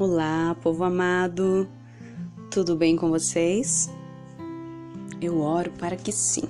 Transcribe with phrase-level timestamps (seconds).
[0.00, 1.68] Olá, povo amado,
[2.52, 3.90] tudo bem com vocês?
[5.20, 6.44] Eu oro para que sim.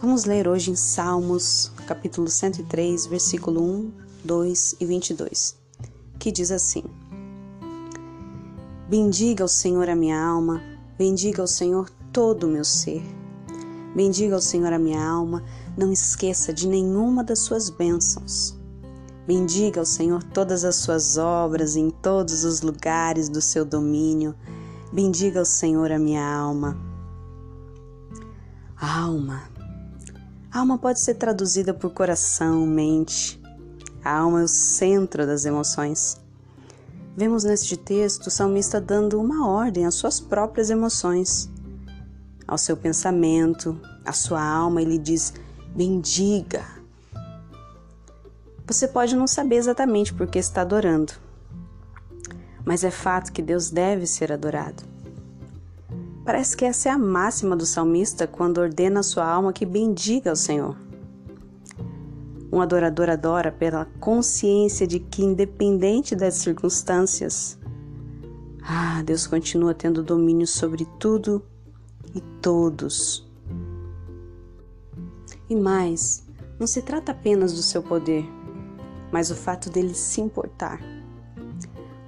[0.00, 3.92] Vamos ler hoje em Salmos, capítulo 103, versículo 1,
[4.24, 5.56] 2 e 22,
[6.18, 6.82] que diz assim:
[8.90, 10.60] Bendiga o Senhor a minha alma,
[10.98, 13.00] bendiga o Senhor todo o meu ser.
[13.94, 15.44] Bendiga o Senhor a minha alma,
[15.78, 18.63] não esqueça de nenhuma das suas bênçãos.
[19.26, 24.34] Bendiga o Senhor todas as suas obras em todos os lugares do seu domínio.
[24.92, 26.76] Bendiga o Senhor a minha alma.
[28.76, 29.44] Alma.
[30.52, 33.42] Alma pode ser traduzida por coração, mente.
[34.04, 36.20] A alma é o centro das emoções.
[37.16, 41.48] Vemos neste texto o salmista dando uma ordem às suas próprias emoções,
[42.46, 44.82] ao seu pensamento, à sua alma.
[44.82, 45.32] Ele diz:
[45.74, 46.62] bendiga,
[48.66, 51.12] você pode não saber exatamente por que está adorando,
[52.64, 54.82] mas é fato que Deus deve ser adorado.
[56.24, 60.30] Parece que essa é a máxima do salmista quando ordena a sua alma que bendiga
[60.30, 60.74] ao Senhor.
[62.50, 67.58] Um adorador adora pela consciência de que, independente das circunstâncias,
[68.62, 71.44] ah, Deus continua tendo domínio sobre tudo
[72.14, 73.28] e todos.
[75.50, 76.24] E mais,
[76.58, 78.24] não se trata apenas do seu poder,
[79.14, 80.80] mas o fato dele se importar.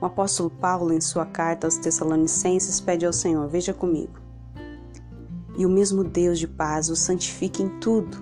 [0.01, 4.19] O apóstolo Paulo, em sua carta aos Tessalonicenses, pede ao Senhor: Veja comigo.
[5.57, 8.19] E o mesmo Deus de paz o santifique em tudo,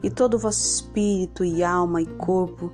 [0.00, 2.70] e todo o vosso espírito e alma e corpo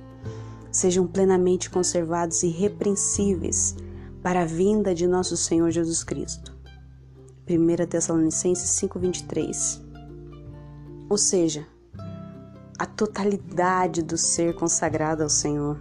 [0.71, 3.75] sejam plenamente conservados e irrepreensíveis
[4.21, 6.55] para a vinda de nosso Senhor Jesus Cristo.
[7.49, 9.81] 1 Tessalonicenses 5:23.
[11.09, 11.65] Ou seja,
[12.81, 15.77] a totalidade do ser consagrado ao Senhor.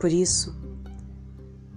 [0.00, 0.58] Por isso,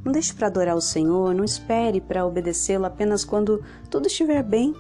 [0.06, 4.73] não deixe para adorar o Senhor, não espere para obedecê-lo apenas quando tudo estiver bem.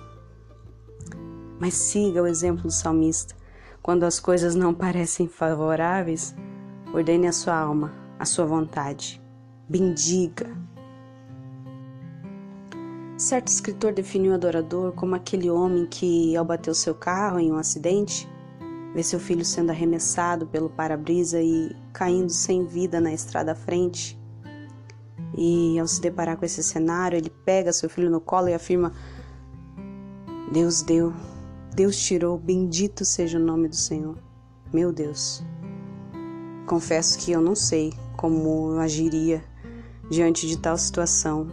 [1.59, 3.35] Mas siga o exemplo do salmista.
[3.81, 6.33] Quando as coisas não parecem favoráveis,
[6.93, 9.21] ordene a sua alma, a sua vontade.
[9.67, 10.49] Bendiga.
[13.17, 17.51] Certo escritor definiu o adorador como aquele homem que, ao bater o seu carro em
[17.51, 18.31] um acidente,
[18.93, 24.19] vê seu filho sendo arremessado pelo para-brisa e caindo sem vida na estrada à frente.
[25.37, 28.91] E ao se deparar com esse cenário, ele pega seu filho no colo e afirma:
[30.51, 31.13] Deus deu,
[31.73, 34.17] Deus tirou, bendito seja o nome do Senhor.
[34.73, 35.43] Meu Deus.
[36.65, 39.43] Confesso que eu não sei como eu agiria
[40.09, 41.47] diante de tal situação,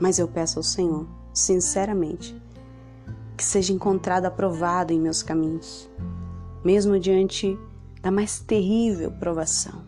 [0.00, 2.40] mas eu peço ao Senhor, sinceramente,
[3.40, 5.88] que seja encontrado aprovado em meus caminhos,
[6.62, 7.58] mesmo diante
[8.02, 9.82] da mais terrível provação.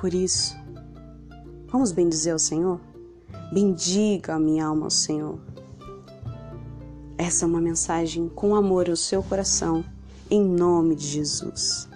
[0.00, 0.56] Por isso,
[1.66, 2.80] vamos bendizer ao Senhor?
[3.52, 5.38] Bendiga a minha alma ao Senhor.
[7.18, 9.84] Essa é uma mensagem com amor ao seu coração,
[10.30, 11.91] em nome de Jesus.